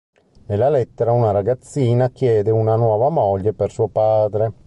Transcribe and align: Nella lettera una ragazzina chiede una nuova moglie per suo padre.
Nella 0.47 0.69
lettera 0.71 1.11
una 1.11 1.29
ragazzina 1.29 2.09
chiede 2.09 2.49
una 2.49 2.75
nuova 2.75 3.09
moglie 3.09 3.53
per 3.53 3.69
suo 3.69 3.87
padre. 3.87 4.51